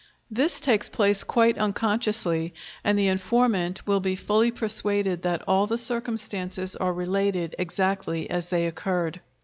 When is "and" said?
2.83-2.97